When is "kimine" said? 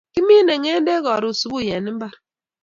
0.13-0.53